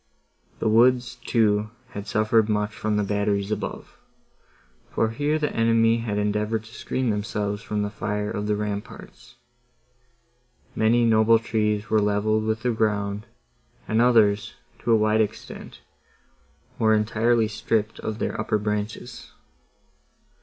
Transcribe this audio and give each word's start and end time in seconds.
The 0.57 0.67
woods, 0.67 1.17
too, 1.27 1.69
had 1.89 2.07
suffered 2.07 2.49
much 2.49 2.73
from 2.73 2.97
the 2.97 3.03
batteries 3.03 3.51
above, 3.51 3.99
for 4.89 5.09
here 5.11 5.37
the 5.37 5.55
enemy 5.55 5.97
had 5.97 6.17
endeavoured 6.17 6.63
to 6.63 6.73
screen 6.73 7.11
themselves 7.11 7.61
from 7.61 7.83
the 7.83 7.91
fire 7.91 8.31
of 8.31 8.47
the 8.47 8.55
ramparts. 8.55 9.35
Many 10.75 11.05
noble 11.05 11.37
trees 11.37 11.91
were 11.91 12.01
levelled 12.01 12.45
with 12.45 12.63
the 12.63 12.71
ground, 12.71 13.27
and 13.87 14.01
others, 14.01 14.55
to 14.79 14.91
a 14.91 14.95
wide 14.97 15.21
extent, 15.21 15.81
were 16.79 16.95
entirely 16.95 17.47
stripped 17.47 17.99
of 17.99 18.17
their 18.17 18.41
upper 18.41 18.57
branches. 18.57 19.31